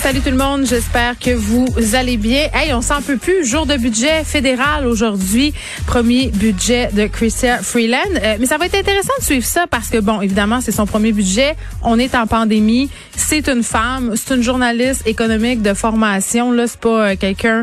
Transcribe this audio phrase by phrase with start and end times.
[0.00, 2.48] Salut tout le monde, j'espère que vous allez bien.
[2.54, 3.44] Hey, on s'en peut plus.
[3.44, 5.52] Jour de budget fédéral aujourd'hui,
[5.86, 7.98] premier budget de Chrystia Freeland.
[8.16, 10.86] Euh, mais ça va être intéressant de suivre ça parce que bon, évidemment, c'est son
[10.86, 11.54] premier budget.
[11.82, 12.88] On est en pandémie.
[13.14, 16.50] C'est une femme, c'est une journaliste économique de formation.
[16.50, 17.62] Là, c'est pas euh, quelqu'un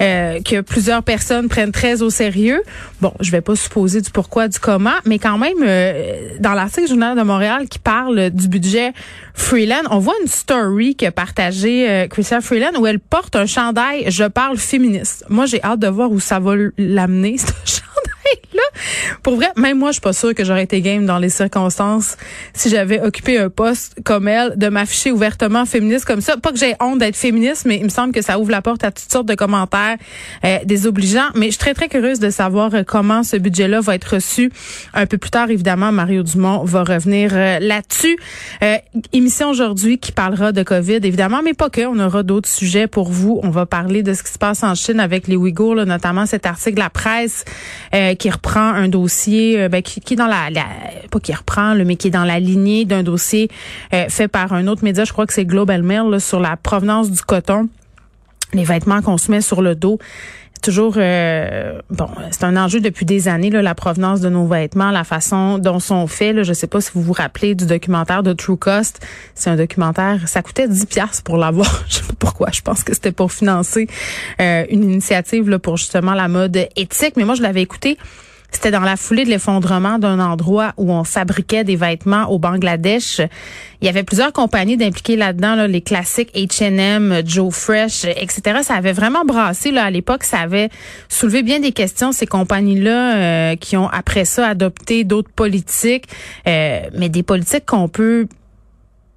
[0.00, 2.62] euh, que plusieurs personnes prennent très au sérieux.
[3.00, 6.88] Bon, je vais pas supposer du pourquoi, du comment, mais quand même, euh, dans l'article
[6.88, 8.92] Journal de Montréal qui parle du budget
[9.34, 14.10] Freeland, on voit une story que partagée euh, Chrystia Freeland où elle porte un chandail
[14.10, 15.24] Je parle féministe.
[15.28, 17.80] Moi, j'ai hâte de voir où ça va l'amener, ce
[19.22, 22.16] Pour vrai, même moi, je suis pas sûre que j'aurais été game dans les circonstances
[22.54, 26.36] si j'avais occupé un poste comme elle, de m'afficher ouvertement féministe comme ça.
[26.36, 28.84] Pas que j'ai honte d'être féministe, mais il me semble que ça ouvre la porte
[28.84, 29.96] à toutes sortes de commentaires
[30.44, 31.28] euh, désobligeants.
[31.34, 34.50] Mais je suis très, très curieuse de savoir euh, comment ce budget-là va être reçu
[34.94, 35.50] un peu plus tard.
[35.50, 38.16] Évidemment, Mario Dumont va revenir euh, là-dessus.
[38.62, 38.76] Euh,
[39.12, 41.86] émission aujourd'hui qui parlera de COVID, évidemment, mais pas que.
[41.86, 43.40] On aura d'autres sujets pour vous.
[43.42, 46.26] On va parler de ce qui se passe en Chine avec les Ouïghours, là, notamment
[46.26, 47.44] cet article de la presse
[47.94, 50.48] euh, qui reprend un dossier euh, ben, qui, qui est dans la,
[51.10, 53.48] pas qui reprend, là, mais qui est dans la lignée d'un dossier
[53.94, 55.04] euh, fait par un autre média.
[55.04, 57.68] Je crois que c'est Global Mail là, sur la provenance du coton
[58.54, 59.98] les vêtements qu'on se met sur le dos.
[60.62, 64.90] Toujours, euh, bon, c'est un enjeu depuis des années, là, la provenance de nos vêtements,
[64.90, 66.34] la façon dont sont faits.
[66.34, 69.00] Là, je sais pas si vous vous rappelez du documentaire de True Cost.
[69.34, 71.84] C'est un documentaire, ça coûtait 10 piastres pour l'avoir.
[71.88, 72.48] Je sais pas pourquoi.
[72.52, 73.86] Je pense que c'était pour financer
[74.40, 77.14] euh, une initiative là, pour justement la mode éthique.
[77.16, 77.98] Mais moi, je l'avais écouté.
[78.50, 83.20] C'était dans la foulée de l'effondrement d'un endroit où on fabriquait des vêtements au Bangladesh.
[83.80, 88.60] Il y avait plusieurs compagnies d'impliquer là-dedans, là, les classiques H&M, Joe Fresh, etc.
[88.62, 90.24] Ça avait vraiment brassé là à l'époque.
[90.24, 90.70] Ça avait
[91.08, 96.06] soulevé bien des questions ces compagnies-là euh, qui ont après ça adopté d'autres politiques,
[96.46, 98.26] euh, mais des politiques qu'on peut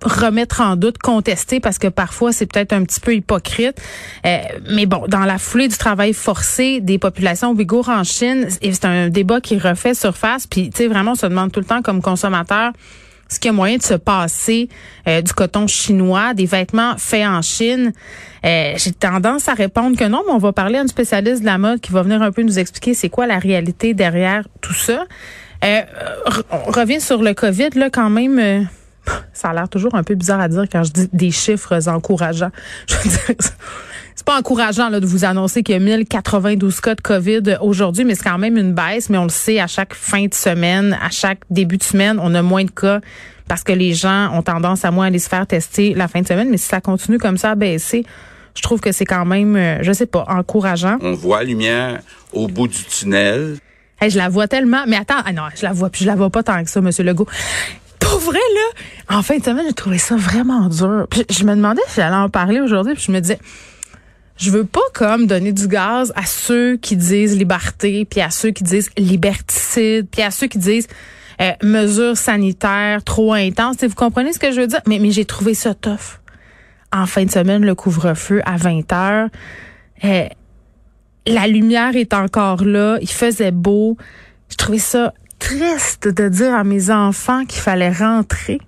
[0.04, 3.82] remettre en doute, contester, parce que parfois c'est peut-être un petit peu hypocrite.
[4.26, 4.40] Euh,
[4.70, 9.10] mais bon, dans la foulée du travail forcé des populations ouïghours en Chine, c'est un
[9.10, 10.48] débat qui refait surface.
[10.48, 12.72] Puis, tu sais, vraiment, on se demande tout le temps comme consommateur
[13.32, 14.68] ce qu'il y a moyen de se passer
[15.08, 17.94] euh, du coton chinois, des vêtements faits en Chine.
[18.46, 21.46] Euh, J'ai tendance à répondre que non, mais on va parler à une spécialiste de
[21.46, 24.74] la mode qui va venir un peu nous expliquer c'est quoi la réalité derrière tout
[24.74, 25.06] ça.
[25.64, 25.82] Euh,
[26.52, 28.68] on revient sur le COVID, là, quand même.
[29.34, 32.52] ça a l'air toujours un peu bizarre à dire quand je dis des chiffres encourageants.
[32.88, 33.50] Je veux dire,
[34.16, 38.06] c'est pas encourageant là, de vous annoncer qu'il y a 1092 cas de COVID aujourd'hui,
[38.06, 39.10] mais c'est quand même une baisse.
[39.10, 42.36] Mais on le sait, à chaque fin de semaine, à chaque début de semaine, on
[42.36, 43.02] a moins de cas
[43.48, 46.28] parce que les gens ont tendance à moins aller se faire tester la fin de
[46.28, 46.50] semaine.
[46.50, 48.06] Mais si ça continue comme ça à baisser,
[48.56, 50.98] je trouve que c'est quand même, euh, je sais pas, encourageant.
[51.02, 52.00] On voit la lumière
[52.34, 53.58] au bout du tunnel.
[54.00, 54.84] Hey, je la vois tellement.
[54.88, 56.82] Mais attends, ah non, je la vois, puis je la vois pas tant que ça,
[56.82, 57.28] Monsieur Legault.
[58.24, 61.08] Vrai, là, en fin de semaine, j'ai trouvé ça vraiment dur.
[61.30, 63.40] Je me demandais si j'allais en parler aujourd'hui, puis je me disais,
[64.38, 68.52] je veux pas comme donner du gaz à ceux qui disent liberté, puis à ceux
[68.52, 70.88] qui disent liberticide, puis à ceux qui disent
[71.42, 73.84] euh, mesures sanitaires trop intenses.
[73.84, 74.82] Vous comprenez ce que je veux dire?
[74.88, 76.20] Mais, mais j'ai trouvé ça tough.
[76.92, 79.30] En fin de semaine, le couvre-feu à 20 heures.
[80.04, 80.28] Euh,
[81.26, 83.98] la lumière est encore là, il faisait beau.
[84.50, 88.60] Je trouvais ça triste de dire à mes enfants qu'il fallait rentrer.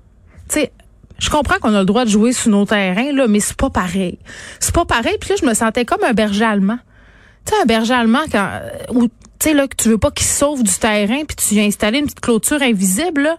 [0.50, 0.72] Tu sais,
[1.20, 3.70] je comprends qu'on a le droit de jouer sur nos terrains, là, mais c'est pas
[3.70, 4.17] pareil.
[4.59, 5.16] C'est pas pareil.
[5.22, 6.79] Puis là, je me sentais comme un berger allemand.
[7.46, 10.11] Tu sais, un berger allemand quand, euh, où, tu sais, là, que tu veux pas
[10.11, 13.37] qu'il sauve du terrain, puis tu viens installer une petite clôture invisible, là,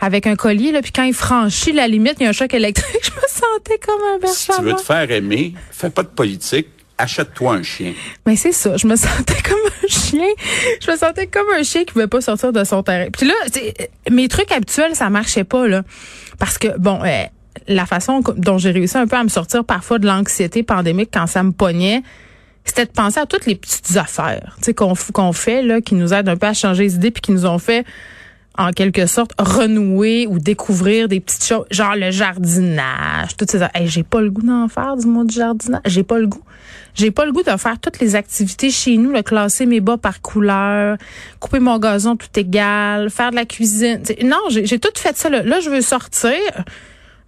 [0.00, 2.54] avec un collier, là, puis quand il franchit la limite, il y a un choc
[2.54, 3.00] électrique.
[3.02, 4.76] Je me sentais comme un berger Si tu veux allemand.
[4.78, 6.68] te faire aimer, fais pas de politique,
[7.00, 7.92] achète-toi un chien.
[8.26, 10.26] Mais c'est ça, je me sentais comme un chien.
[10.80, 13.08] Je me sentais comme un chien qui pouvait pas sortir de son terrain.
[13.10, 15.82] Puis là, c'est- mes trucs habituels, ça marchait pas là,
[16.38, 17.24] parce que bon, euh,
[17.66, 21.26] la façon dont j'ai réussi un peu à me sortir parfois de l'anxiété pandémique quand
[21.26, 22.02] ça me pognait,
[22.64, 26.12] c'était de penser à toutes les petites affaires, tu sais qu'on fait là, qui nous
[26.12, 27.84] aident un peu à changer les idées puis qui nous ont fait
[28.60, 33.70] en quelque sorte renouer ou découvrir des petites choses, genre le jardinage, tout ça.
[33.74, 35.80] Hey, j'ai pas le goût d'en faire du mot du jardinage.
[35.86, 36.42] J'ai pas le goût.
[36.94, 39.96] J'ai pas le goût de faire toutes les activités chez nous, le classer mes bas
[39.96, 40.98] par couleur,
[41.38, 44.02] couper mon gazon tout égal, faire de la cuisine.
[44.24, 45.30] non, j'ai tout fait ça.
[45.30, 45.42] Là.
[45.42, 46.38] là, je veux sortir.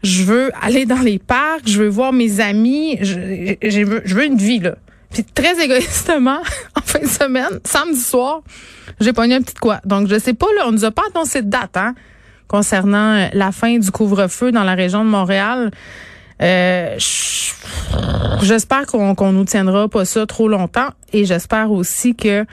[0.02, 4.14] Je veux aller dans les parcs, je veux voir mes amis, je, je, veux, je
[4.16, 4.74] veux une vie là.
[5.12, 6.40] Puis très égoïstement,
[6.76, 8.42] en fin de semaine, samedi soir,
[9.00, 9.80] j'ai pogné un petit quoi.
[9.84, 11.94] Donc je sais pas là, on nous a pas annoncé de date hein,
[12.48, 15.70] concernant euh, la fin du couvre-feu dans la région de Montréal.
[16.40, 16.96] Euh,
[18.42, 22.44] j'espère qu'on qu'on nous tiendra pas ça trop longtemps et j'espère aussi que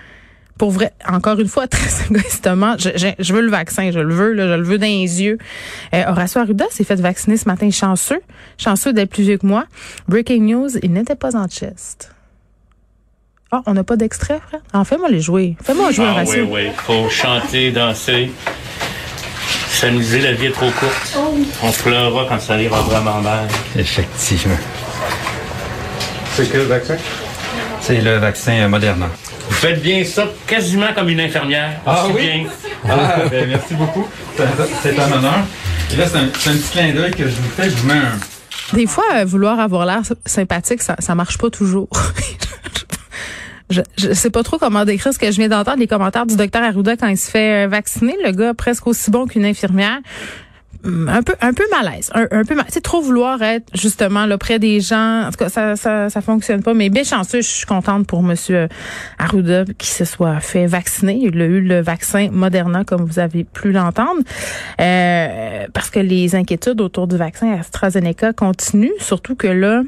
[0.59, 4.33] pour vrai, encore une fois, très égoïstement, je, je, veux le vaccin, je le veux,
[4.33, 5.37] là, je le veux dans les yeux.
[5.93, 8.21] Euh, Horacio Arruda s'est fait vacciner ce matin, chanceux,
[8.57, 9.65] chanceux d'être plus vieux que moi.
[10.09, 12.11] Breaking news, il n'était pas en chest.
[13.51, 14.59] Ah, on n'a pas d'extrait, frère?
[14.73, 15.55] En fais-moi les jouer.
[15.63, 16.23] Fais-moi jouer, ah.
[16.27, 18.31] Oui, oui, faut chanter, danser.
[19.69, 21.17] S'amuser, la vie est trop courte.
[21.63, 23.47] On pleurera quand ça ira vraiment mal.
[23.75, 24.57] Effectivement.
[26.35, 26.97] C'est quel vaccin?
[27.81, 29.07] C'est le vaccin Moderna.
[29.47, 31.71] Vous faites bien ça quasiment comme une infirmière.
[31.87, 32.21] Ah oui?
[32.21, 32.45] bien.
[32.87, 34.07] Ah, ben merci beaucoup.
[34.83, 35.39] C'est- un honneur.
[35.91, 37.69] Et là, c'est un, c'est un petit clin d'œil que je vous fais.
[37.69, 38.75] Je vous mets un.
[38.77, 41.89] Des fois, euh, vouloir avoir l'air sympathique, ça, ça marche pas toujours.
[43.69, 46.35] je, je sais pas trop comment décrire ce que je viens d'entendre, les commentaires du
[46.35, 48.15] docteur Arruda quand il se fait euh, vacciner.
[48.23, 49.99] Le gars presque aussi bon qu'une infirmière.
[50.85, 54.37] Hum, Un peu, un peu malaise, un, un peu, c'est trop vouloir être justement là
[54.37, 55.23] près des gens.
[55.27, 56.73] En tout cas, ça, ça, ça fonctionne pas.
[56.73, 58.69] Mais bien chanceux, je suis contente pour Monsieur
[59.17, 61.19] Arruda qui se soit fait vacciner.
[61.21, 64.21] Il a eu le vaccin Moderna, comme vous avez pu l'entendre,
[64.79, 69.81] Euh, parce que les inquiétudes autour du vaccin AstraZeneca continuent, surtout que là.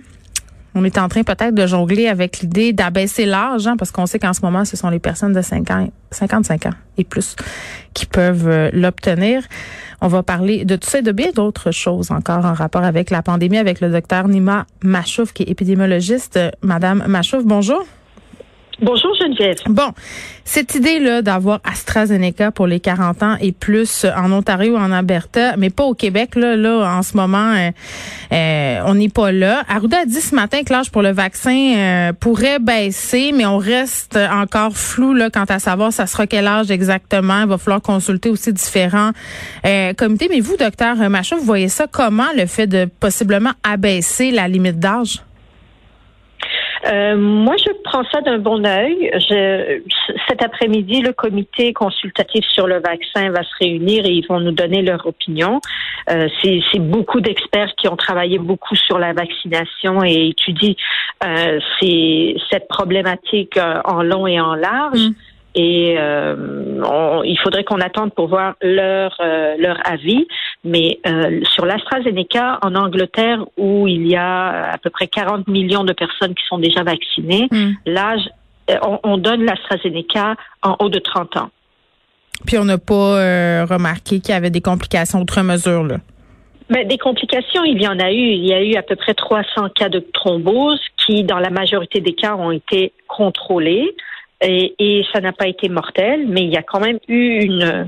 [0.74, 4.20] On est en train peut-être de jongler avec l'idée d'abaisser l'âge, hein, parce qu'on sait
[4.20, 7.36] qu'en ce moment, ce sont les personnes de 5 ans, 55 ans et plus
[7.94, 9.44] qui peuvent euh, l'obtenir.
[10.02, 13.10] On va parler de tout ça et de bien d'autres choses encore en rapport avec
[13.10, 16.38] la pandémie avec le docteur Nima Machouf, qui est épidémiologiste.
[16.38, 17.86] Euh, Madame Machouf, bonjour.
[18.82, 19.58] Bonjour Geneviève.
[19.68, 19.92] Bon,
[20.44, 25.70] cette idée-là d'avoir AstraZeneca pour les 40 ans et plus en Ontario en Alberta, mais
[25.70, 27.70] pas au Québec, là, là en ce moment, euh,
[28.34, 29.64] euh, on n'est pas là.
[29.70, 33.60] Arruda a dit ce matin que l'âge pour le vaccin euh, pourrait baisser, mais on
[33.60, 37.44] reste encore flou là, quant à savoir ça sera quel âge exactement.
[37.44, 39.12] Il va falloir consulter aussi différents
[39.96, 40.28] comités.
[40.28, 44.80] Mais vous, docteur Machaud, vous voyez ça comment, le fait de possiblement abaisser la limite
[44.80, 45.22] d'âge?
[46.86, 49.12] Euh, moi, je prends ça d'un bon œil.
[49.14, 49.82] Je,
[50.28, 54.52] cet après-midi, le comité consultatif sur le vaccin va se réunir et ils vont nous
[54.52, 55.62] donner leur opinion.
[56.10, 60.76] Euh, C'est beaucoup d'experts qui ont travaillé beaucoup sur la vaccination et étudient
[61.26, 61.60] euh,
[62.50, 65.00] cette problématique euh, en long et en large.
[65.00, 65.14] Mm.
[65.54, 70.26] Et euh, on- il faudrait qu'on attende pour voir leur euh, leur avis.
[70.64, 75.84] Mais euh, sur l'AstraZeneca en Angleterre, où il y a à peu près 40 millions
[75.84, 77.72] de personnes qui sont déjà vaccinées, Hmm.
[77.86, 78.22] l'âge,
[78.70, 81.50] euh, on, on donne l'AstraZeneca en haut de 30 ans.
[82.46, 85.84] Puis on n'a pas euh, remarqué qu'il y avait des complications outre mesure.
[85.84, 85.98] Là.
[86.70, 88.16] Mais des complications, il y en a eu.
[88.16, 92.00] Il y a eu à peu près 300 cas de thrombose qui, dans la majorité
[92.00, 93.94] des cas, ont été contrôlés.
[94.42, 97.88] Et, et ça n'a pas été mortel, mais il y a quand même eu une,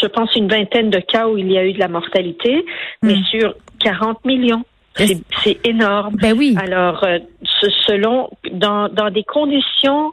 [0.00, 2.64] je pense, une vingtaine de cas où il y a eu de la mortalité,
[3.02, 3.24] mais Hmm.
[3.24, 4.64] sur 40 millions.
[4.96, 6.16] C'est énorme.
[6.20, 6.54] Ben oui.
[6.60, 7.18] Alors, euh,
[7.86, 10.12] selon dans, dans des conditions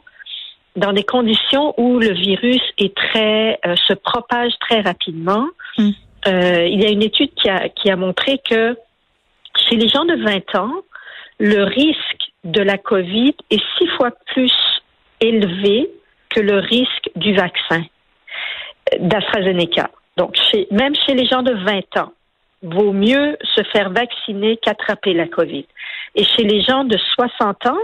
[0.76, 5.46] dans des conditions où le virus est très euh, se propage très rapidement,
[5.78, 5.90] Mm.
[6.28, 8.76] euh, il y a une étude qui a qui a montré que
[9.68, 10.72] chez les gens de 20 ans,
[11.38, 14.52] le risque de la COVID est six fois plus
[15.20, 15.90] élevé
[16.30, 19.90] que le risque du vaccin euh, d'AstraZeneca.
[20.16, 20.36] Donc,
[20.70, 22.12] même chez les gens de 20 ans,
[22.62, 25.66] vaut mieux se faire vacciner qu'attraper la COVID.
[26.14, 27.78] Et chez les gens de 60 ans,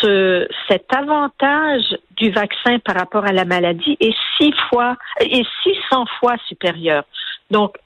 [0.00, 6.04] ce, cet avantage du vaccin par rapport à la maladie est six fois, est 600
[6.18, 7.04] fois supérieur.
[7.50, 7.76] Donc,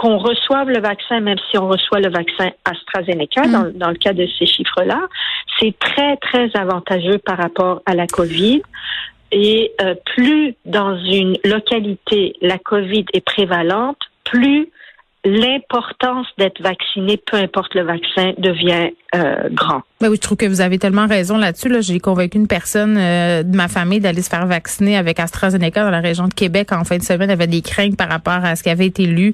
[0.00, 3.52] qu'on reçoive le vaccin, même si on reçoit le vaccin AstraZeneca, Mm.
[3.52, 4.98] dans, dans le cas de ces chiffres-là,
[5.58, 8.62] c'est très, très avantageux par rapport à la COVID.
[9.30, 14.70] Et euh, plus dans une localité la COVID est prévalente, plus
[15.22, 19.82] l'importance d'être vacciné, peu importe le vaccin, devient euh, grand.
[20.00, 21.68] Ben oui, je trouve que vous avez tellement raison là-dessus.
[21.68, 21.80] Là.
[21.80, 25.90] J'ai convaincu une personne euh, de ma famille d'aller se faire vacciner avec AstraZeneca dans
[25.90, 27.28] la région de Québec en fin de semaine.
[27.28, 29.32] Elle avait des craintes par rapport à ce qui avait été lu.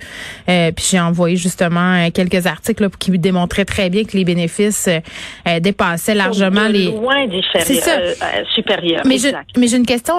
[0.48, 4.88] Euh, puis j'ai envoyé justement quelques articles là, qui démontraient très bien que les bénéfices
[5.60, 6.86] dépassaient largement les...
[6.86, 7.26] Loin
[7.60, 7.98] C'est ça.
[8.54, 9.02] supérieurs.
[9.06, 10.14] Mais j'ai une question,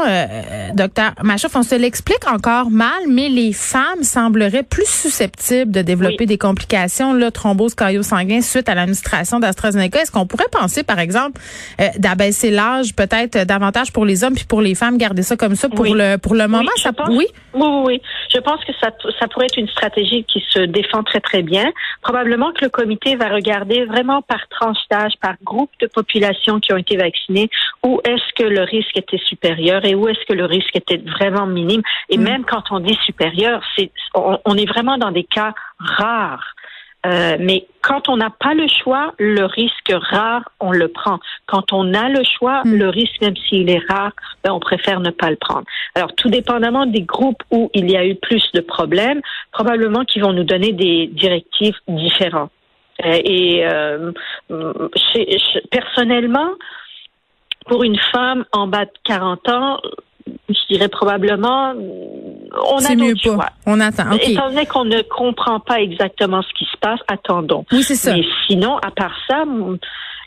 [0.76, 1.56] docteur Machoff.
[1.56, 7.14] On se l'explique encore mal, mais les femmes sembleraient plus susceptibles de développer des complications,
[7.14, 10.02] là, thrombose cardio-sanguin suite à l'administration d'AstraZeneca.
[10.02, 11.42] Est-ce qu'on pourrait penser, par exemple,
[11.80, 15.56] euh, d'abaisser l'âge peut-être davantage pour les hommes puis pour les femmes, garder ça comme
[15.56, 16.72] ça pour le pour le moment?
[16.76, 17.28] Oui, ça, pense, oui?
[17.54, 17.68] oui?
[17.88, 18.02] Oui,
[18.34, 18.90] Je pense que ça,
[19.20, 21.72] ça pourrait être une stratégie qui se défend très, très bien.
[22.02, 26.74] Probablement que le comité va regarder vraiment par tranche d'âge, par groupe de population qui
[26.74, 27.50] ont été vaccinés,
[27.86, 31.48] où est-ce que le risque était supérieur et où est-ce que le risque était vraiment
[31.48, 31.82] minime.
[32.10, 32.24] Et mm.
[32.24, 36.54] même quand on dit supérieur, c'est on est vraiment dans des cas rares.
[37.06, 41.20] Euh, mais quand on n'a pas le choix, le risque rare, on le prend.
[41.46, 42.74] Quand on a le choix, hmm.
[42.74, 44.12] le risque, même s'il est rare,
[44.44, 45.64] ben, on préfère ne pas le prendre.
[45.96, 50.24] Alors, tout dépendamment des groupes où il y a eu plus de problèmes, probablement qu'ils
[50.24, 52.52] vont nous donner des directives différentes.
[53.06, 54.12] Euh, et euh,
[55.70, 56.50] personnellement,
[57.68, 59.80] pour une femme en bas de 40 ans,
[60.50, 63.50] je dirais probablement, on a mieux choix.
[63.66, 64.12] On attend.
[64.12, 67.66] Étant donné qu'on ne comprend pas exactement ce qui se passe, attendons.
[67.72, 68.14] Oui, c'est ça.
[68.14, 69.44] Mais sinon, à part ça,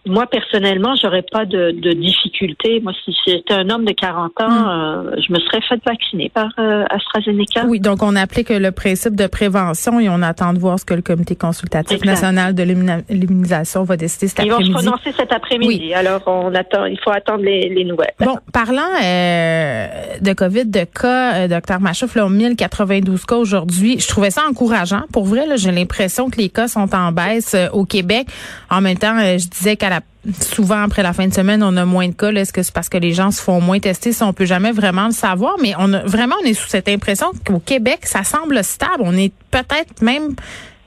[0.07, 2.81] moi, personnellement, j'aurais pas de, de difficulté.
[2.81, 4.69] Moi, si j'étais un homme de 40 ans, hmm.
[4.69, 7.65] euh, je me serais fait vacciner par euh, AstraZeneca.
[7.67, 10.95] Oui, donc on applique le principe de prévention et on attend de voir ce que
[10.95, 14.69] le Comité consultatif national de l'immunisation va décider cet après-midi.
[14.69, 15.93] Ils vont se prononcer cet après-midi.
[15.93, 16.87] Alors, on attend.
[16.87, 18.15] Il faut attendre les, les nouvelles.
[18.21, 19.87] Bon, parlant euh,
[20.21, 23.99] de COVID, de cas, docteur Machouf, là, 1092 cas aujourd'hui.
[23.99, 25.03] Je trouvais ça encourageant.
[25.13, 28.29] Pour vrai, j'ai l'impression que les cas sont en baisse au Québec.
[28.71, 30.01] En même temps, je disais qu'à
[30.41, 32.31] souvent après la fin de semaine, on a moins de cas.
[32.31, 34.13] Est-ce que c'est parce que les gens se font moins tester?
[34.13, 36.89] Ça, on peut jamais vraiment le savoir, mais on a vraiment on est sous cette
[36.89, 39.03] impression qu'au Québec, ça semble stable.
[39.05, 40.35] On est peut-être même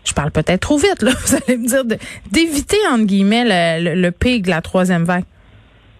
[0.06, 1.84] je parle peut-être trop vite, là, vous allez me dire,
[2.30, 5.24] d'éviter, entre guillemets, le, le, pic de la troisième vague.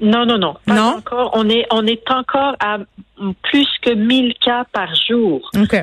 [0.02, 0.56] Non, non, non.
[0.66, 0.96] Pas non?
[0.98, 1.32] Encore.
[1.34, 2.80] On est, on est encore à
[3.44, 5.50] plus que 1000 cas par jour.
[5.58, 5.76] OK.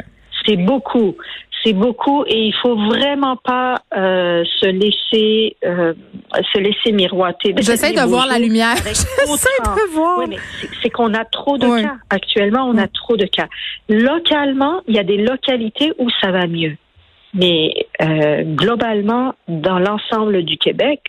[0.46, 1.16] C'est beaucoup
[1.62, 5.94] c'est beaucoup et il faut vraiment pas euh, se laisser euh,
[6.52, 7.54] se laisser miroiter.
[7.58, 8.76] J'essaie de voir la lumière.
[8.84, 10.18] J'essaie de voir.
[10.18, 10.38] Oui, mais
[10.82, 11.96] c'est qu'on a trop de cas.
[12.08, 13.48] Actuellement, on a trop de cas.
[13.88, 16.76] Localement, il y a des localités où ça va mieux.
[17.34, 21.00] Mais euh, globalement, dans l'ensemble du Québec,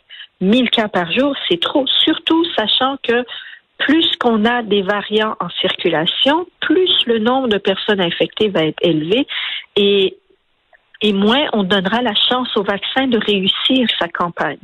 [0.42, 1.86] 1000 cas par jour, c'est trop.
[2.04, 3.26] Surtout sachant que
[3.78, 8.78] plus qu'on a des variants en circulation, plus le nombre de personnes infectées va être
[8.82, 9.26] élevé.
[9.76, 10.18] Et
[11.02, 14.60] et moins on donnera la chance au vaccin de réussir sa campagne.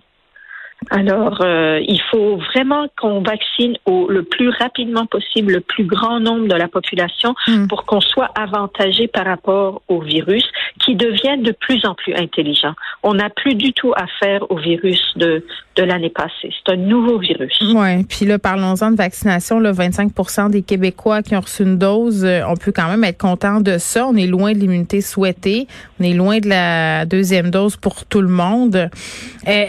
[0.90, 6.20] Alors, euh, il faut vraiment qu'on vaccine au, le plus rapidement possible le plus grand
[6.20, 7.68] nombre de la population hmm.
[7.68, 10.46] pour qu'on soit avantagé par rapport au virus
[10.86, 12.74] qui devient de plus en plus intelligent.
[13.04, 15.44] On n'a plus du tout affaire au virus de,
[15.76, 16.54] de l'année passée.
[16.66, 17.58] C'est un nouveau virus.
[17.62, 19.60] Oui, puis là, parlons-en de vaccination.
[19.60, 23.18] Le 25 des Québécois qui ont reçu une dose, euh, on peut quand même être
[23.18, 24.08] content de ça.
[24.08, 25.68] On est loin de l'immunité souhaitée.
[26.00, 28.76] On est loin de la deuxième dose pour tout le monde.
[28.76, 29.66] Euh,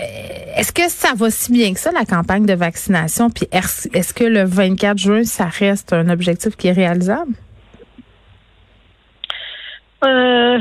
[0.57, 3.31] est-ce que ça va si bien que ça, la campagne de vaccination?
[3.31, 7.35] Puis est-ce que le 24 juin, ça reste un objectif qui est réalisable?
[10.05, 10.59] Euh,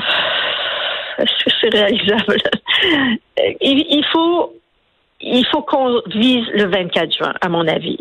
[1.18, 2.38] est-ce que c'est réalisable?
[3.62, 4.54] il, faut,
[5.22, 7.98] il faut qu'on vise le 24 juin, à mon avis.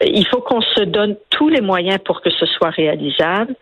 [0.00, 3.54] Il faut qu'on se donne tous les moyens pour que ce soit réalisable.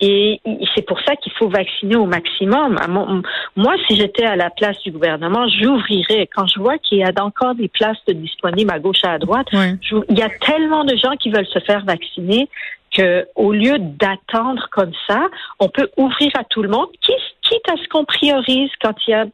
[0.00, 0.40] Et
[0.74, 2.78] c'est pour ça qu'il faut vacciner au maximum.
[3.56, 6.26] Moi, si j'étais à la place du gouvernement, j'ouvrirais.
[6.34, 9.48] Quand je vois qu'il y a encore des places disponibles à gauche et à droite,
[9.52, 12.48] il y a tellement de gens qui veulent se faire vacciner
[12.96, 15.28] que au lieu d'attendre comme ça,
[15.60, 19.14] on peut ouvrir à tout le monde, quitte à ce qu'on priorise quand il y
[19.14, 19.26] a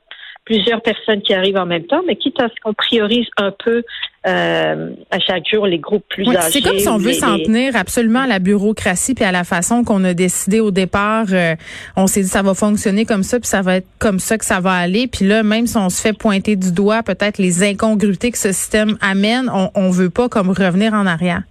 [0.46, 3.82] plusieurs personnes qui arrivent en même temps, mais quitte à ce qu'on priorise un peu
[4.26, 6.50] euh, à chaque jour les groupes plus âgés.
[6.50, 9.84] C'est comme si on veut s'en tenir absolument à la bureaucratie puis à la façon
[9.84, 11.26] qu'on a décidé au départ.
[11.32, 11.54] Euh,
[11.96, 14.44] on s'est dit ça va fonctionner comme ça puis ça va être comme ça que
[14.44, 15.08] ça va aller.
[15.08, 18.52] Puis là, même si on se fait pointer du doigt peut-être les incongruités que ce
[18.52, 21.42] système amène, on, on veut pas comme revenir en arrière.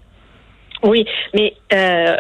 [0.86, 2.16] Oui, mais euh,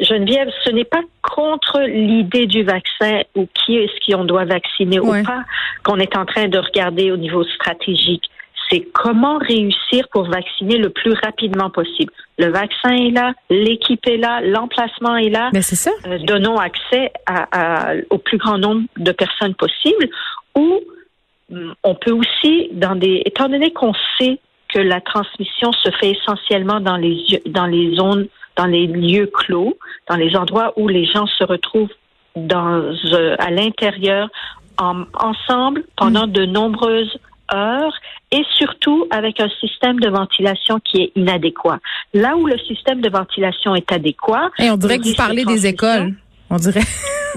[0.00, 5.12] Geneviève, ce n'est pas contre l'idée du vaccin ou qui est-ce qu'on doit vacciner ou
[5.22, 5.44] pas
[5.84, 8.24] qu'on est en train de regarder au niveau stratégique.
[8.70, 12.12] C'est comment réussir pour vacciner le plus rapidement possible.
[12.38, 15.50] Le vaccin est là, l'équipe est là, l'emplacement est là.
[15.52, 15.90] Mais ben, c'est ça.
[16.06, 20.08] Euh, donnons accès à, au plus grand nombre de personnes possible
[20.56, 20.80] ou
[21.52, 24.38] hum, on peut aussi, dans des, étant donné qu'on sait
[24.72, 29.78] que la transmission se fait essentiellement dans les dans les zones, dans les lieux clos,
[30.08, 31.92] dans les endroits où les gens se retrouvent
[32.36, 32.68] dans
[33.12, 34.28] euh, à l'intérieur
[34.78, 37.18] en- ensemble pendant de nombreuses
[37.52, 37.94] heures
[38.30, 41.78] et surtout avec un système de ventilation qui est inadéquat.
[42.12, 45.66] Là où le système de ventilation est adéquat, Et on dirait que vous parlez des
[45.66, 46.14] écoles.
[46.50, 46.82] On dirait.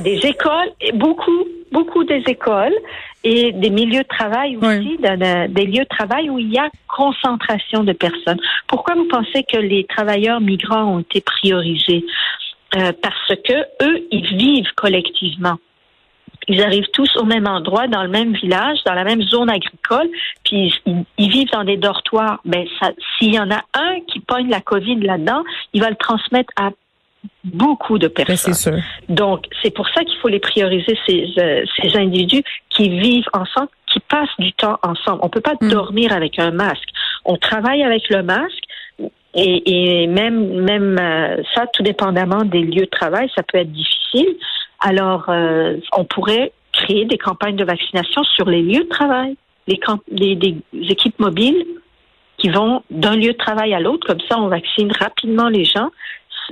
[0.03, 2.75] des écoles, beaucoup, beaucoup des écoles
[3.24, 4.98] et des milieux de travail aussi, Oui.
[5.00, 8.40] dans de- des lieux de travail où il y a concentration de personnes.
[8.68, 12.04] Pourquoi vous pensez que les travailleurs migrants ont été priorisés?
[12.75, 15.58] Euh, parce que eux, ils vivent collectivement.
[16.48, 20.10] Ils arrivent tous au même endroit, dans le même village, dans la même zone agricole,
[20.44, 22.40] puis ils, ils vivent dans des dortoirs.
[22.46, 22.66] Ben,
[23.18, 26.72] s'il y en a un qui pogne la COVID là-dedans, il va le transmettre à
[27.44, 28.54] beaucoup de Ben, personnes.
[28.54, 28.74] sûr.
[29.10, 33.70] Donc, c'est pour ça qu'il faut les prioriser, ces, euh, ces individus qui vivent ensemble,
[33.92, 35.20] qui passent du temps ensemble.
[35.24, 35.70] On peut pas Mm.
[35.70, 36.88] dormir avec un masque.
[37.25, 38.63] On travaille avec le masque.
[39.34, 43.72] Et, et même même euh, ça, tout dépendamment des lieux de travail, ça peut être
[43.72, 44.36] difficile.
[44.82, 49.36] Alors, euh, on pourrait créer des campagnes de vaccination sur les lieux de travail,
[49.68, 51.66] les, camp- les- des équipes mobiles
[52.40, 54.06] qui vont d'un lieu de travail à l'autre.
[54.06, 55.92] Comme ça, on vaccine rapidement les gens.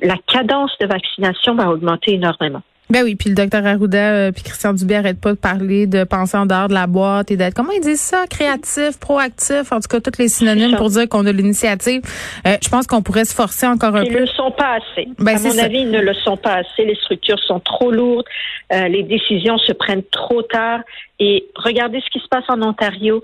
[0.01, 2.61] La cadence de vaccination va augmenter énormément.
[2.91, 6.03] Ben oui, puis le docteur Arruda euh, puis Christian Dubé arrêtent pas de parler de
[6.05, 9.79] penser en dehors de la boîte et d'être comment ils disent ça, créatif, proactif, en
[9.79, 12.01] tout cas tous les synonymes pour dire qu'on a l'initiative.
[12.47, 14.21] Euh, je pense qu'on pourrait se forcer encore un Ils ne peu.
[14.21, 15.07] le sont pas assez.
[15.19, 15.65] Ben, à mon ça.
[15.65, 16.83] avis, ils ne le sont pas assez.
[16.83, 18.25] Les structures sont trop lourdes.
[18.73, 20.79] Euh, les décisions se prennent trop tard.
[21.19, 23.21] Et regardez ce qui se passe en Ontario.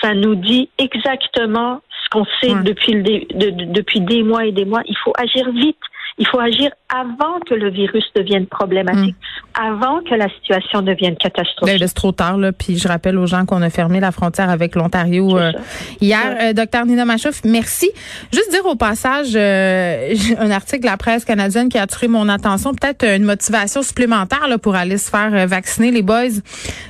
[0.00, 2.62] Ça nous dit exactement ce qu'on sait Ouais.
[2.62, 4.80] depuis, le dé- de- de- depuis des mois et des mois.
[4.86, 5.76] Il faut agir vite.
[6.18, 9.16] Il faut agir avant que le virus devienne problématique,
[9.54, 11.80] avant que la situation devienne Ben, catastrophique.
[11.80, 12.52] là, c'est trop tard, là.
[12.52, 15.52] Puis je rappelle aux gens qu'on a fermé la frontière avec l'Ontario euh,
[16.00, 16.36] hier.
[16.40, 17.90] Euh, docteur Nina Machouf, merci.
[18.32, 22.28] Juste dire au passage, euh, un article de la presse canadienne qui a attiré mon
[22.28, 26.28] attention, peut-être une motivation supplémentaire là, pour aller se faire euh, vacciner, les boys.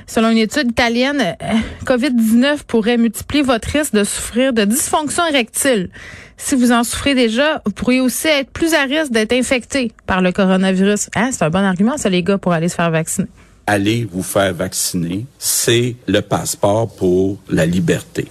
[0.05, 5.89] Selon une étude italienne, euh, COVID-19 pourrait multiplier votre risque de souffrir de dysfonction érectile.
[6.37, 10.21] Si vous en souffrez déjà, vous pourriez aussi être plus à risque d'être infecté par
[10.21, 11.09] le coronavirus.
[11.15, 13.27] Hein, c'est un bon argument, ça, les gars, pour aller se faire vacciner.
[13.65, 18.27] Allez vous faire vacciner, c'est le passeport pour la liberté.